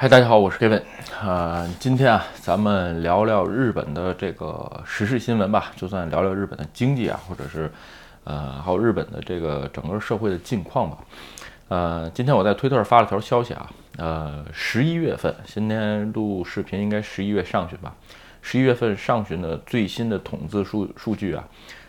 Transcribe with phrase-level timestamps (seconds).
[0.00, 0.80] 嗨，大家好，我是 Kevin。
[1.20, 7.68] 呃，今天啊，咱们聊聊日本的这个时事新闻吧，就算聊聊日本的经济啊，或者是
[8.22, 10.98] 呃，还有日本的这个整个社会的近况吧。
[11.66, 17.92] 呃，今天我在推特发了条消息啊，呃，十一月份，今天录视频应该十一月上旬吧，
[18.40, 21.42] 十一月份上旬的最新的统计数数据啊，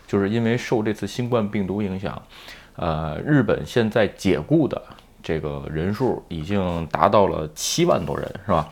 [0.07, 2.19] 就是因为受这次新冠病毒影响，
[2.75, 4.81] 呃，日本现在解雇的。
[5.29, 8.67] 这个人数已经达到了七万多人，是吧？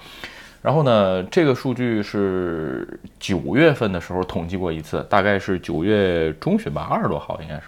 [0.63, 7.65] 然后呢，这个数据是九月份的时候统计过一次，大概是九月中旬吧，二十多号应该是。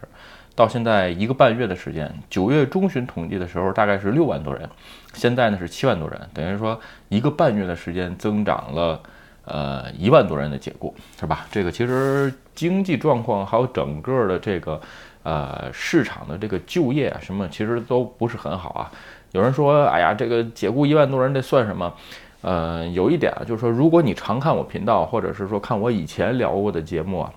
[0.56, 4.68] 到现在一个半月的时间，九月中旬统计的时候大概是六万多人，
[5.14, 6.80] 现在呢是七万多人，等于说
[7.10, 9.00] 一个半月的时间增长了
[9.46, 11.46] 呃一万多人的解雇，是吧？
[11.52, 14.82] 这个其实经济状况还有整个的这个。
[15.30, 18.92] 呃，市场的这个就业啊，什么其实都不是很好啊。
[19.32, 21.94] 有人说，哎呀，这个解雇一万多人，这算什么？
[22.42, 27.34] 呃，有一点啊，就是说，如果你常看我频道，或者是说看我以前聊过的节目啊，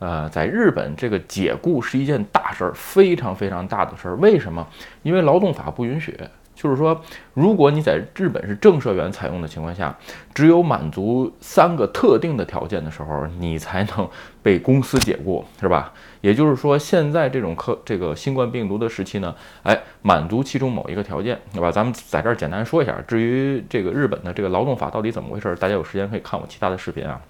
[0.00, 4.16] 呃，在日本这个解雇是一件大事儿，非常非常大的事儿。
[4.16, 4.66] 为什么？
[5.02, 6.14] 因为劳动法不允许。
[6.52, 7.00] 就是说，
[7.32, 9.96] 如果你在日本是正社员采用的情况下，
[10.34, 14.06] 只有满足三个特定的条件的时候，你才能
[14.42, 15.90] 被公司解雇，是吧？
[16.20, 21.70] 也就是说，现在这种科这个新冠病毒的时期呢，哎，满足其中某一个条件，对吧？
[21.70, 22.94] 咱们在这儿简单说一下。
[23.08, 27.20] 至于这个日本的这个劳动法到底怎么回事，大家有时间可以看我其他的视频啊。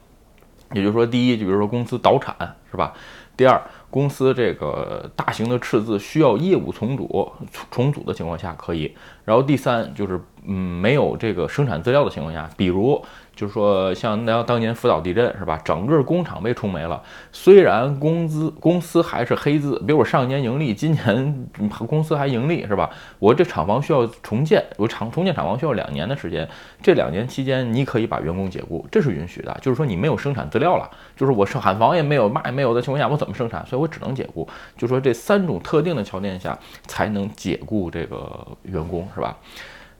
[0.73, 2.35] 也就是说，第一，就比如说公司倒产，
[2.71, 2.93] 是吧？
[3.37, 7.33] 第二，公司这个大型的赤字需要业务重组
[7.71, 8.95] 重组的情况下可以。
[9.25, 13.03] 然后第三就是，嗯，没有这个生产资料的情况下，比如。
[13.41, 15.59] 就是说，像那当年福岛地震是吧？
[15.65, 17.03] 整个工厂被冲没了。
[17.33, 21.49] 虽然工资公司还是黑字，比如我上一年盈利，今年
[21.89, 22.91] 公司还盈利是吧？
[23.19, 26.47] 我这厂房需要重建，我厂重建厂房需要两年的时间。
[26.83, 29.57] 这两年期间，你可以把员工解雇，这是允许的。
[29.63, 33.65] 就是说你没有生产资料了，就是我是厂房也没有，嘛也没有的情况下，我怎么生产？
[33.67, 34.47] 所以我只能解雇。
[34.77, 39.35] 就说这三种特定的条件下才能解雇这个员工是吧？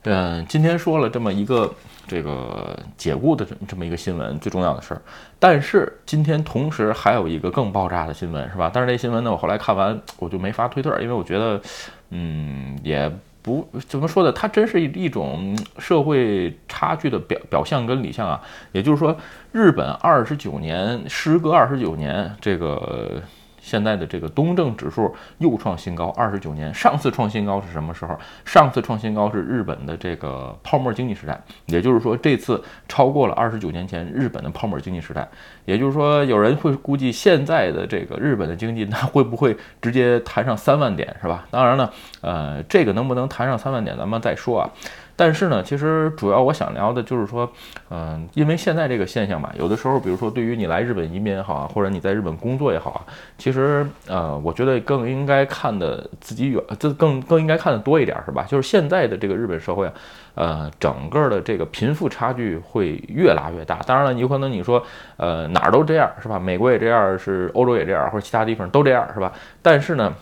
[0.03, 1.73] 嗯，今天说了这么一个。
[2.07, 5.01] 这个解雇的这这么一个新闻，最重要的事儿。
[5.39, 8.69] 但是今天同时还有一个更爆炸的新闻，是吧？
[8.73, 11.61] 但是这新闻呢，我后来看完我就没发推特，因为我觉得，
[12.09, 13.09] 嗯，也
[13.41, 18.41] 不怎么说的，它真是一一种社会差距的表表象跟理象啊。
[18.73, 19.15] 也就是说，
[19.53, 23.21] 日本二十九年，时隔二十九年，这个。
[23.61, 28.19] 现在的这个东证指数又创新高，二十九年，上次创新高是什么时候？
[28.43, 35.27] 上次创新高是日本的这个泡沫经济时代，也就是说这次超过了二十九年前日本的泡沫经济时代。
[35.65, 41.45] 也就是说，有人会估计现在的这个日本的经济，那会不会直接弹上三万点，是吧？
[41.51, 41.89] 当然呢，
[42.21, 44.69] 呃，这个能不能弹上三万点，咱们再说啊。
[45.15, 47.49] 但是呢，其实主要我想聊的就是说，
[47.89, 52.99] 嗯，因为现在这个现象吧，有的时候，比如说对于你来日本移民也好啊，或者你在日本工作也好啊，
[53.37, 58.45] 其实呃，我觉得更应该看的自己远，这更更应该看的多一点，是吧？
[58.47, 59.93] 就是现在的这个日本社会啊，
[60.35, 63.79] 呃，整个的这个贫富差距会越拉越大。
[63.85, 64.83] 当然了，有可能你说，
[65.17, 66.39] 呃，哪儿都这样，是吧？
[66.39, 69.31] 美国也这样，是欧洲也这样，或者其他地方都这样，是吧？
[69.61, 70.13] 但是呢，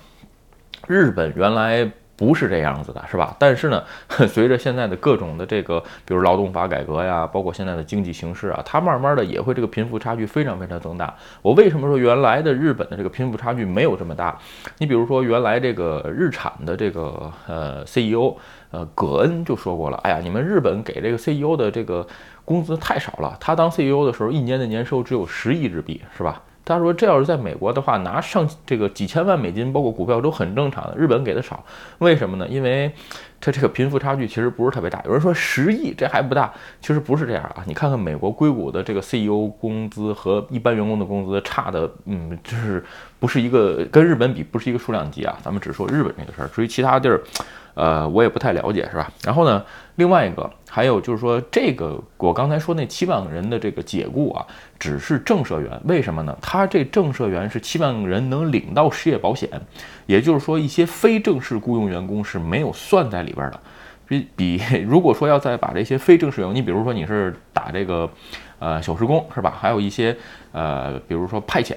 [0.87, 1.89] 日本原来。
[2.19, 3.33] 不是这样子的，是吧？
[3.39, 3.81] 但是呢，
[4.27, 11.15] 随着现在的各种的这个，比如劳动法改革呀，包括现在的经济形势啊，它慢慢的也会这个贫富差距非常非常增大。
[11.41, 14.37] 我为什么说原来的日本的这个贫富差距没有这么大？
[14.79, 18.35] 你比如说原来这个日产的这个呃 CEO
[18.71, 22.05] 呃葛恩就说过了，哎呀，你们日本给这个 CEO 的这个
[22.43, 26.41] 工资太少了，他当 CEO 的时候一年的年收只有十亿日币，是吧？
[26.69, 30.95] 他说：“这要是在美国的话，拿上这个几千万美金，包括股票都很正常的。
[30.95, 31.63] 日本给的少，
[31.97, 32.47] 为什么呢？
[32.47, 32.91] 因为
[33.41, 35.01] 它这个贫富差距其实不是特别大。
[35.05, 37.63] 有人说十亿这还不大，其实不是这样啊。
[37.65, 42.83] 你看看美国硅谷的这个 CEO 工资和一般员工的工资差的，嗯，就是
[43.19, 45.37] 不是一个跟日本比不是一个数量级啊。
[45.43, 47.21] 咱们只说日本这个事儿，至于其他地儿。”
[47.75, 49.09] 呃，我也不太了解，是吧？
[49.23, 49.63] 然后呢，
[49.95, 54.45] 另外一个还有就是说，这个我刚才说那七万人的这个解雇啊，
[54.77, 56.37] 只是正社员，为什么呢？
[56.41, 59.49] 他这正社员是七万个人能领到失业保险，
[60.07, 63.59] 也就是说，一些非正式雇佣员工是没有算在里边的。
[64.07, 68.09] 比比， 如果说要再把这些非正式员工，你比如说你是打这个。
[68.61, 69.57] 呃，小时工是吧？
[69.57, 70.13] 还有一些
[70.51, 71.73] 呃，比如说派遣，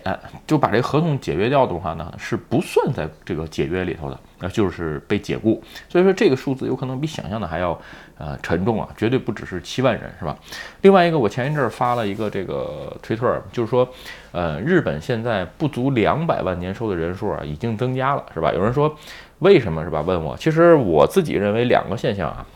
[0.48, 5.62] 就把这个合同解约掉的话呢，是不算在这个解约里头的，那就是被解雇。
[5.88, 7.80] 所以说这个数字有可能比想象的还要
[8.18, 10.36] 呃沉重啊，绝对不只是七万人是吧？
[10.80, 13.88] 另外一个，我前一阵发了一个这个推特，就是说，
[14.32, 18.50] 呃，日本现在不足两百万年收的人数啊，已经增加了是吧？
[18.52, 18.92] 有人说
[19.42, 20.00] 为什么是吧？
[20.00, 22.46] 问我，其实我自己认为两个现象啊。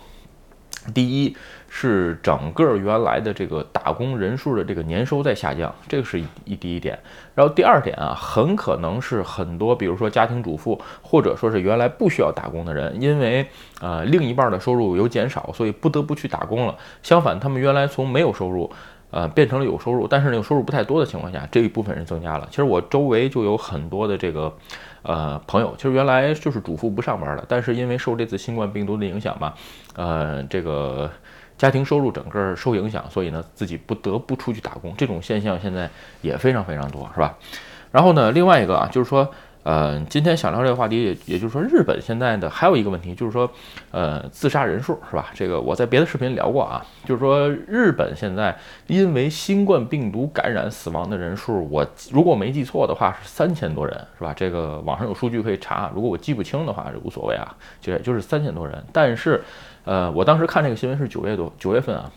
[0.94, 1.37] 第一
[1.69, 6.97] 是整个原来的这个打工人数的这个年收在下降，这个是一第一点。
[7.35, 13.44] 然后第二点啊，很可能是很多，比如说家庭主妇，或者说是原来不需要打工的人，因为
[13.81, 16.77] 呃另一半的收入有减少，所以不得不去打工了。
[17.03, 18.71] 相反，他们原来从没有收入，
[19.11, 22.47] 呃变成了有收入，但是那个收入不太多的情况下，这一部分人增加了。
[22.49, 24.56] 其实我周围就有很多的这个。
[25.06, 29.55] 呃，朋友，其实原来就是主妇不上班了，但是因为受这次新冠病毒的影响嘛，
[29.94, 31.11] 呃，这个
[31.56, 35.88] 家庭收入整个受影响，所以呢，自己不得不出去打工，这种现象现在
[36.20, 37.37] 也非常非常多，是吧？
[37.93, 39.32] 然后呢，另外一个啊，就是说。
[39.67, 43.51] 呃，今天想聊这个话题，也也就是说，日本现在的还有一个问题，就是说，
[43.91, 45.31] 呃，自杀人数是吧？
[45.35, 54.33] 这个我在别的视频聊过啊，就是说，日本现在因为新冠病毒感染死亡的人数，我如果没记错的话是三千多人，是吧？
[54.33, 58.81] 这个网上有数据可以查，如果我记不清的话，这无所谓啊，就也就是三千多人。
[58.93, 59.43] 但是，
[59.85, 62.09] 呃，我当时看这个新闻是九月多九月份啊，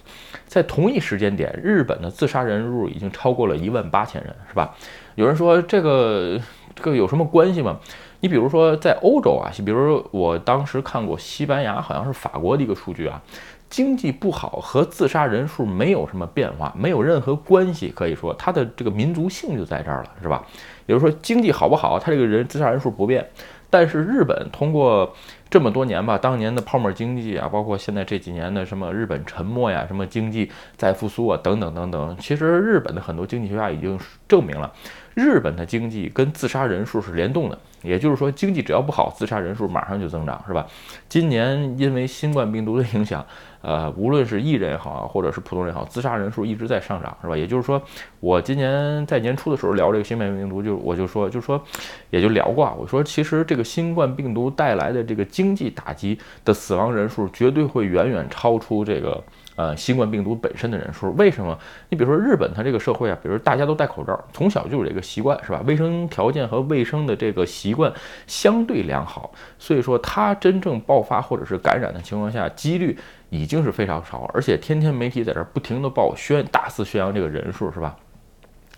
[0.46, 4.76] 在同一时间点，日本的自杀人数已经超过了一万八千人，是吧？
[5.16, 6.40] 有人说这个。
[6.84, 7.78] 这个有什么关系吗？
[8.22, 13.22] 你比如说在欧洲啊，比如我当时看过西班牙，好像是法国的一个数据啊，
[13.70, 20.44] 经济不好和自杀人数没有什么变化，没有任何关系，可以说它的这个民族性就在这儿了，是吧？
[20.86, 23.26] 也就是说经济好不好，他这个人自杀人数不变。
[23.72, 25.14] 但是日本通过
[25.50, 34.72] 这么多年吧，当年的泡沫经济啊，包括现在这几年的什么日本沉没呀，什么经济在复苏啊，等等等等，其实日本的很多经济学家已经证明了。
[35.16, 40.66] 日本的经济跟自杀人数是联动的，也就是说，经济只要不好，自杀人数马上就增长，是吧？
[41.10, 43.26] 今年因为新冠病毒的影响，
[43.62, 47.36] 呃，无论是艺人也好，或者是普通人也好，自杀人数一直在上涨，是吧？
[47.36, 47.82] 也就是说，
[48.20, 51.62] 我今年在年初的时候聊这个新冠病毒，就我就说，就说，
[52.10, 59.22] 也就聊过啊，我说，其实这个新冠病毒带来的这个经济打击的死亡人数，绝对会远远超出这个。
[59.60, 61.60] 呃，新冠病毒本身的人数，为什么？
[61.90, 65.62] 你比如说日本，它这个社会啊，比如大家都戴口罩，从小就有这个习惯，是吧？
[65.66, 67.92] 卫生条件和卫生的这个习惯
[68.26, 72.98] 相对良好，所以说它真正爆发或者是感染的情况下，几率
[73.30, 77.98] 已经是非常少，而且天天媒体在这不停的报宣，大肆宣扬这个人数，是吧？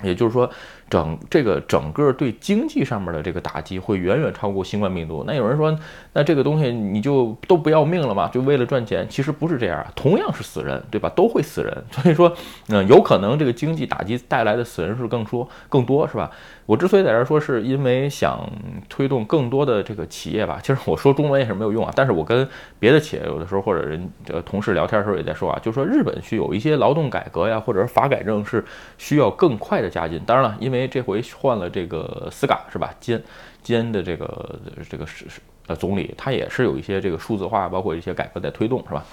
[0.03, 0.50] 也就是说。
[0.92, 5.24] 整这个整个对经济上面的这个打击会远远超过新冠病毒。
[5.25, 5.74] 那有人说，
[6.12, 8.30] 那这个东西你就都不要命了吗？
[8.33, 9.07] 就为了赚钱？
[9.07, 11.09] 其实不是这样，同样是死人，对吧？
[11.15, 11.86] 都会死人。
[11.92, 12.36] 所以说，
[12.68, 16.30] 嗯，有可能这个经济打击带来的死人数更说更多，是吧？
[16.65, 18.45] 我之所以在这说，是因为想
[18.89, 20.59] 推动更多的这个企业吧。
[20.62, 21.94] 其实我说中文也是没有用啊。
[21.95, 22.45] 但是我跟
[22.80, 28.62] 别的企业有的时候或者人呃同事聊天的时候也在说啊，就说日本需有一些劳动改革呀，或者是法改正是
[28.98, 30.19] 需要更快的加进。
[30.25, 32.91] 当然了，因为这回换了这个斯嘎是吧？
[32.99, 33.21] 兼
[33.61, 34.59] 兼的这个
[34.89, 39.05] 这个是是呃总理，他也是有一些这个数字化，包括一些改革在推动是吧？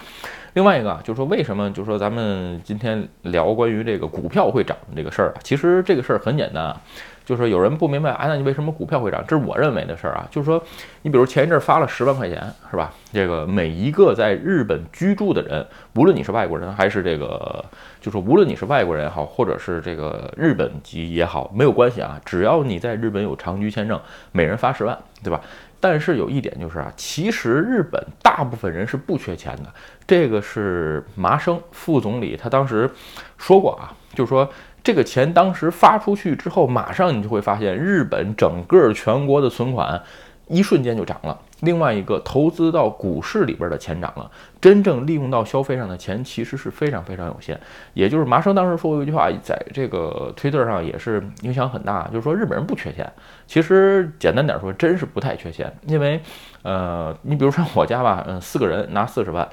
[0.55, 5.41] 另外一个啊，就是说为什么就是说咱们今天聊关于这个股票会涨这个事儿啊？
[5.43, 6.81] 其实这个事儿很简单啊。
[7.29, 9.23] 就是说有人不明白啊，那你为什么股票会涨？
[9.29, 10.27] 这是我认为的事儿啊。
[10.31, 10.59] 就是说，
[11.03, 12.91] 你比如前一阵发了十万块钱，是吧？
[13.13, 17.63] 这个每一个在日本居住的人，无论你是外国人还是这个，
[18.01, 22.19] 就是无论你是外国人也好，或者是这个日本籍也好，没有关系啊。
[22.25, 24.01] 只要你在日本有长居签证，
[24.33, 25.39] 每人发十万，对吧？
[25.79, 29.65] 但是有一点就是啊，其实日本大部分人是不缺钱的。
[30.07, 32.91] 这个是麻生副总理他当时
[33.37, 34.49] 说过啊，就是说。
[34.83, 40.03] 这个钱当时发出去之后，马上你就会发现，日本整个全国的存款
[40.47, 41.39] 一瞬间就涨了。
[41.61, 44.31] 另外一个，投资到股市里边的钱涨了，
[44.61, 47.59] 真正利用到消费上的钱其实是非常非常有限。
[47.95, 53.13] 也就是麻生当时说过一句话，在这个推特上也是影响很大，就是说日本人不缺钱。
[53.47, 55.71] 其实简单点说，真是不太缺钱。
[55.87, 56.21] 因为，
[56.63, 59.47] 呃，你比如说我家吧，嗯，四个人拿四十万。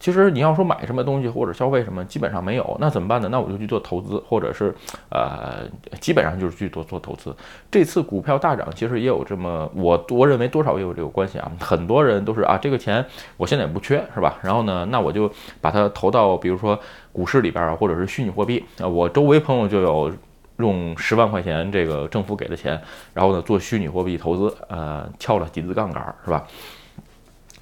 [0.00, 3.28] 其实你要说买什么东西或者消费什么，基本上没有，那怎么办呢？
[3.30, 4.74] 那我就去做投资，或者是，
[5.10, 5.68] 呃，
[6.00, 7.36] 基本上就是去做做投资。
[7.70, 11.52] 这次股票大涨，其实也有这么我我认为多少也有这个关系啊。
[11.60, 13.04] 很多人都是啊，这个钱
[13.36, 14.38] 我现在也不缺，是吧？
[14.40, 15.30] 然后呢，那我就
[15.60, 16.80] 把它投到比如说
[17.12, 18.88] 股市里边啊，或者是虚拟货币啊。
[18.88, 20.10] 我周围朋友就有
[20.56, 22.80] 用十万块钱这个政府给的钱，
[23.12, 26.46] 然后呢做虚拟货币投资，呃，撬了几次杠杆，是吧？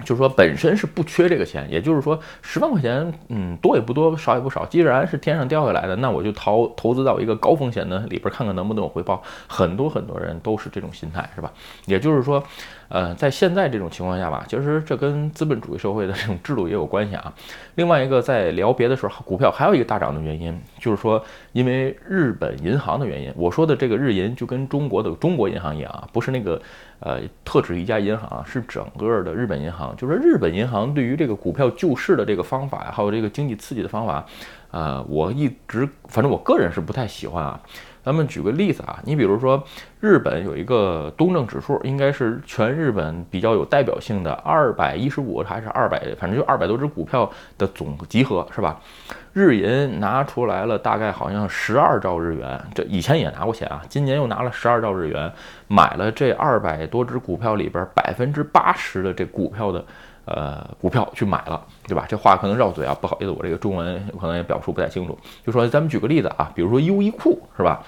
[0.05, 4.65] 就是说本身是不缺这个钱，也就是说十万块钱，嗯，多也不多，少也不少。
[4.65, 9.21] 既然是天上掉下来的，那我就投投资到一个高风险的里边，看看能不能有回报。
[9.47, 11.51] 很多很多人都是这种心态，是吧？
[11.85, 12.43] 也就是说，
[12.89, 17.31] 呃，在现在这种情况下吧，其实这跟资本主义社会的这种制度也有关系啊。
[17.75, 23.31] 另外一个，在聊别的时候，股票还有一个大涨的原因，就是说因为日本银行的原因。
[23.35, 26.59] 我说的这个日银就跟中国的中国银行一样啊，不是那个
[26.99, 29.95] 呃特指一家银行，是整个的日本银行。
[29.95, 34.25] 就是日本银行对于这个股票救市的这个方法呀，还有这个经济刺激的方法，
[34.71, 37.59] 呃，我一直反正我个人是不太喜欢啊。
[38.01, 39.61] 咱们举个例子啊，你比如说
[39.99, 48.79] 日本有一个东证指数，应该是全日本比较有代表性的二百一十五还是二百，反正就二百多只股票的总集合，是吧？
[49.33, 55.31] 日银拿出来了大概好像十二兆日元，这以前也拿过钱啊，今年又拿了十二兆日元，
[55.67, 59.83] 买了这二百多只股票里边百分之八十的这股票的。
[60.29, 62.05] 呃，股票去买了，对吧？
[62.07, 65.17] 这话可能绕嘴啊，不好意思，我这个中文可能也表述不太清楚。
[65.45, 67.83] 就说咱们举个例子啊，比如说优衣库是吧？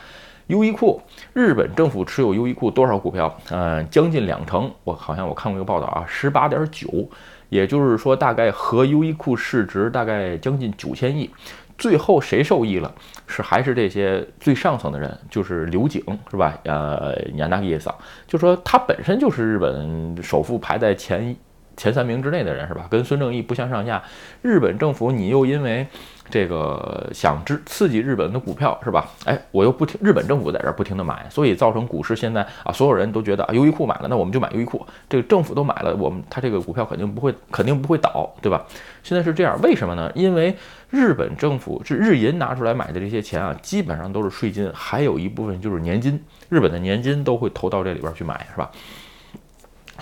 [0.47, 3.33] 优衣库，日本政府持有优衣库多少股票？
[3.51, 4.69] 嗯，将近两成。
[4.83, 7.07] 我好像我看过一个报道啊，十八点九，
[7.49, 11.29] 也就是说大概和优衣库市值大概将近九千亿。
[11.77, 12.91] 最后谁受益了？
[13.27, 16.57] 是还是这些最上层的人，就是刘景是吧？
[16.63, 17.95] 呃，亚纳伊桑，
[18.27, 21.35] 就说他本身就是日本首富排在前。
[21.81, 22.85] 前三名之内的人是吧？
[22.91, 24.03] 跟孙正义不相上下。
[24.43, 25.87] 日本政府，你又因为
[26.29, 29.09] 这个想支刺激日本的股票是吧？
[29.25, 34.85] 哎，我又不停，日本政府在这儿不停的买，所以造成股市现在啊，所有人都觉得啊，优衣库买了，那我们就买优衣库。
[35.09, 38.63] 这个政府都买了，我们他这个股票肯定不会，肯定不会倒，对吧？
[39.01, 40.11] 现在是这样，为什么呢？
[40.13, 40.55] 因为
[40.91, 48.69] 日本政府是日银拿出来买的这些钱啊，基本上都是税金，还有一部分就是年金，日本的年金都会投到这里边去买，是吧？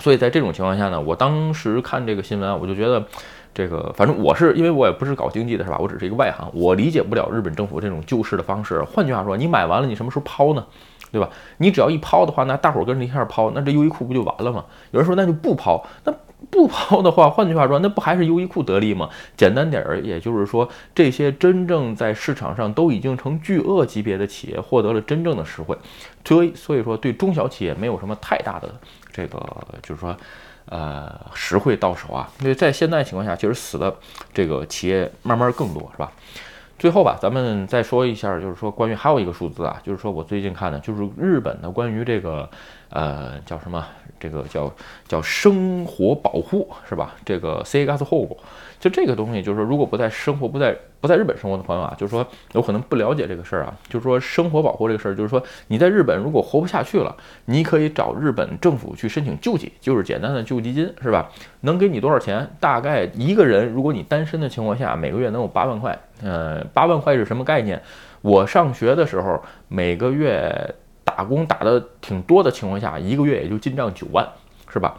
[0.00, 3.04] 所以在这种情况下呢，我当时看这个新闻啊，我就觉得，
[3.54, 5.78] 这个反正我是因为我也不是搞经济的，是吧？
[5.78, 8.82] 我只是一个外行，我理解不了日本政府这种救市的方式。
[8.82, 10.66] 换句话说，你买完了，你什么时候抛呢？
[11.12, 11.28] 对吧？
[11.58, 14.64] 你只要一抛的话，那大伙儿跟着一下抛，那这优衣库不就完了吗？
[14.92, 16.14] 有人说那就不抛，那
[16.50, 19.08] 不抛的话，换句话说，那不还是优衣库得利吗？
[19.36, 25.76] 简单点儿，也就是说，这些真正在市场上都已经成巨鳄级别的企业获得了真正的实惠，
[26.24, 28.72] 所以所以说对中小企业没有什么太大的。
[29.20, 29.38] 这个
[29.82, 30.16] 就是说，
[30.66, 32.30] 呃，实惠到手啊。
[32.40, 33.94] 因为在现在情况下，其实死的
[34.32, 36.10] 这个企业慢慢更多，是吧？
[36.78, 42.48] 最后吧，咱们再说一下，就是说关于还有一个数字啊，就是说我最近看的，就是日本的关于这个，
[42.90, 43.84] 呃，叫什么？
[44.18, 44.70] 这个叫
[45.08, 47.14] 叫生活保护，是吧？
[47.24, 48.36] 这个 C gas hole。
[48.78, 53.74] 就这个东西，就是说，如果不在生活不在不在日本生活的朋友啊，就是说有可能不了解这个事儿啊。
[53.88, 57.14] 就是说，生活保护这个事儿，就是说你在日本如果活不下去了，
[57.46, 61.30] 你可以找日本政府去申请救济，就是简单的救济金，是吧？
[61.60, 62.46] 能给你多少钱？
[62.58, 65.98] 大概一个人，如果你单身的情况下，每个月能有八万块。
[66.22, 67.80] 呃，八万块是什么概念？
[68.22, 70.74] 我上学的时候，每个月
[71.10, 74.26] 打工打的挺多的情况下，一个月也就进账九万，
[74.72, 74.96] 是吧？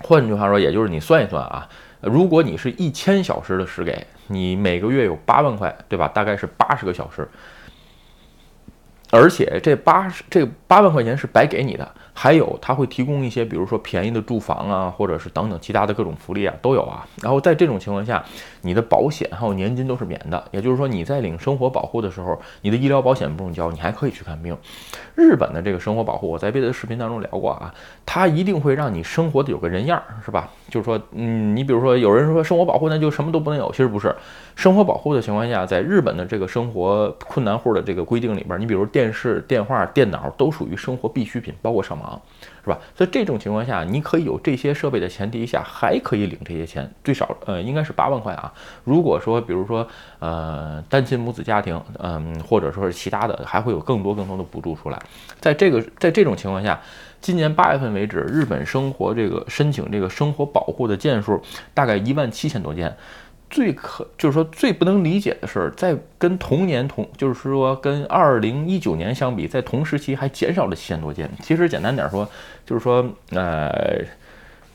[0.00, 1.68] 换句话说，也就是你算一算啊。
[2.00, 6.08] 如果你是一千小时的时给，你每个月有八万块，对吧？
[6.08, 7.28] 大概是八十个小时，
[9.10, 11.94] 而且这八十这八万块钱是白给你的。
[12.14, 17.06] 还有，他会提供一些，比如说便宜的住房啊，或者是等等其他的各种福利啊，都有啊。
[17.22, 18.22] 然后在这种情况下，
[18.60, 24.56] 你的保险还有年金都是免的，也就是说你在领生活保护的时候，你的医疗保险不用交，你还可以去看病。
[25.14, 30.50] 日本的这个生活保护，我在别的视频当中聊过啊，它一定会让你生活的有个人样，是吧？
[30.68, 34.14] 就是说，嗯，你比如说有人说生活保护那就什么都不能有，其实不是。
[34.54, 42.20] 生活保护的情况下，在日本的这个生活困难户的这个规定里边，你比如电视、电话、电脑都属于生活必需品，包括上啊，
[42.64, 42.78] 是吧？
[42.94, 48.52] 在这种情况下，你可以有这些设备的前提下，还可以领这些钱，最少呃应该是八万块啊。
[48.84, 49.86] 如果说比如说
[50.18, 54.98] 呃单亲母子家庭，嗯，或者说是其他的，还会有更多更多的补助出来。
[55.40, 56.80] 在这个在这种情况下，
[57.20, 61.40] 今年八月份为止，日本生活这个申请这个生活保护的件数
[61.72, 62.96] 大概一万七千多件。
[63.52, 71.30] 最可就是说最不能理解的是，在跟同年同就是说跟二零一九年相比，在同时期还减少了七千多件。
[71.42, 72.26] 其实简单点说，
[72.64, 74.00] 就是说呃，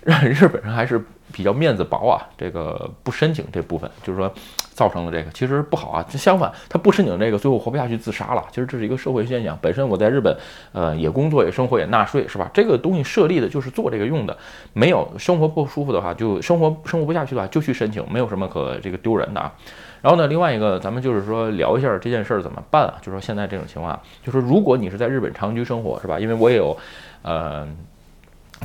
[0.08, 1.04] 日本人还是。
[1.30, 4.34] 比较面子薄啊，这个不申请这部分，就是说
[4.72, 6.04] 造成了这个其实不好啊。
[6.10, 8.44] 相反，他不申请这个，最后活不下去自杀了。
[8.50, 9.56] 其实这是一个社会现象。
[9.62, 10.36] 本身我在日本，
[10.72, 12.50] 呃，也工作也生活也纳税，是吧？
[12.54, 14.36] 这个东西设立的就是做这个用的。
[14.72, 19.54] 没有生活不舒服的话，就生活生活不下去的话，就去申请，没有什么可这个丢人的啊。
[20.02, 22.96] 然后呢，另外一个咱们就是说聊一下这件事儿怎么办啊？
[23.02, 26.18] 就是说现在这种情况，就说如果你是在日本长居生活，是吧？
[26.18, 26.76] 因为我也有，
[27.22, 27.68] 呃。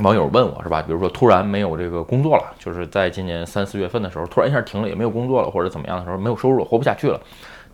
[0.01, 0.81] 网友问我是吧？
[0.81, 7.19] 比如说突然没有这个工作了，就是在今年三四月份的时候，突然一下停了，也没有工作了，或者怎么样的时候没有收入，活不下去了。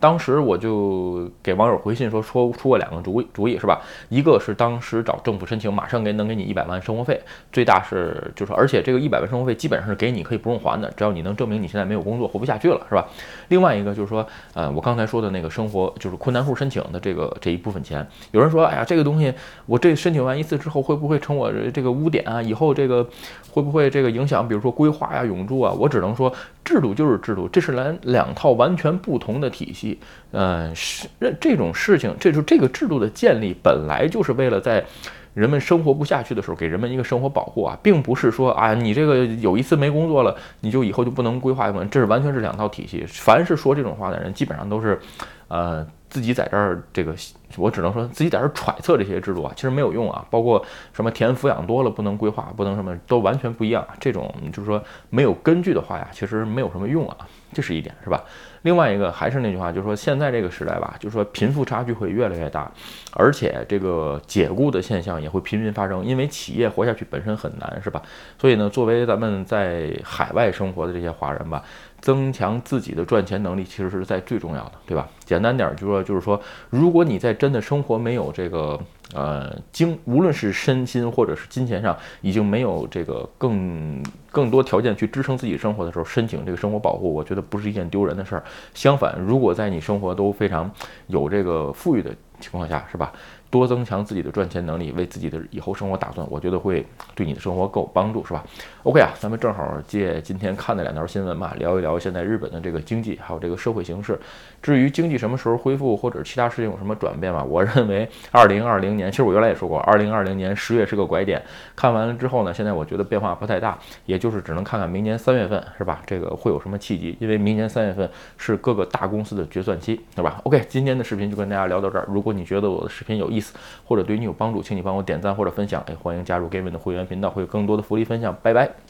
[0.00, 3.80] 当时我就给网友回信说，说出过两个主意，主意是吧？
[4.08, 7.20] 一个是当时找政府申请，马上给能给你一百万生活费，
[7.52, 13.06] 最大是就是，而且这个一百万生活费基本上是给你可以不用还的，只要你能证明你现在没有工作，活不下去了，是吧？
[13.48, 19.30] 另外一个就是说，呃，我刚才说的那个生活就是困难户申请的这个这一部分钱，有人说，哎呀，这个东西
[19.66, 22.40] 我这申请完一次之后，会不会成我这个污点啊？
[22.40, 23.06] 以后这个
[23.50, 25.72] 会不会这个影响，比如说规划呀、永住啊？
[25.78, 26.32] 我只能说，
[26.64, 29.89] 制度就是制度，这是两两套完全不同的体系。
[30.32, 31.08] 嗯，是
[31.40, 34.84] 这种事情，这就这个制度的建立本来就是为了在
[35.32, 43.04] 人们生活不下去的时候给人们一个生活保护啊，并不是说啊，你这个有一次没工作了，你就以后就不能规划这是完全是两套体系。
[43.06, 44.98] 凡是说这种话的人，基本上都是，
[45.46, 47.14] 呃，自己在这儿这个，
[47.56, 50.26] 我只能说自己在这儿揣测这些制度啊，其实没有用啊。
[50.30, 53.86] 包括什么田抚养多了不能规划，不能什么都完全不一样。
[54.00, 57.16] 这种就是说没有根据的话呀，其实没有什么用啊。
[57.52, 58.20] 这是一点，是吧？
[58.62, 62.70] 另外一个还是那句话，就是说现在这个时代吧，就是说贫富差距会越来越大，
[63.12, 68.02] 而且这个解雇的现象也会频频发生，因为企业活下去本身很难，是吧？
[68.38, 71.62] 所以呢，作为咱们在海外生活的这些华人吧，
[72.00, 75.08] 增强自己的赚钱能力，其实是在最重要的，对吧？
[75.24, 76.40] 简单点儿就说，就是说，
[76.70, 78.80] 如果你在真的生活没有这个。
[79.12, 84.00] 呃，经无论是身心或者是金钱上，已经没有这个更
[84.30, 88.44] 更多条件去支撑自己生活的时候，申请这个生活保护，我觉得不是一件丢人的事儿。
[88.72, 90.70] 相反，如果在你生活都非常
[91.08, 93.12] 有这个富裕的情况下，是吧？
[93.50, 98.44] 多增强自己的赚钱能力，为自己的以后生活打算，我觉得会对你的生活更有帮助，是吧
[98.84, 104.18] ？OK 啊，咱们正好借今天看的两条新闻嘛，聊一聊现在日本的这个经济，还有这个社会形势。
[104.62, 107.42] 至于经济什么时候恢复，或者其他事情有什么转变嘛？
[107.42, 111.42] 我认为二零二零年，其实我原来也说过，二零二零年十月是个拐点。
[111.74, 113.76] 看完了之后呢，现在我觉得变化不太大，
[114.06, 116.02] 也就是只能看看明年三月份，是吧？
[116.06, 117.16] 这个会有什么契机？
[117.18, 122.06] 因为明年三月份是各个大公司的决算期，对吧？OK，今天的视频就跟大家聊到这儿。
[122.08, 123.39] 如果你觉得我的视频有意
[123.84, 125.82] 或者对你有帮助，请你帮我点赞或者分享。
[125.86, 128.36] 哎，欢迎加入 Gavin 的会员频道，会有更多的福利分享。
[128.42, 128.89] 拜拜。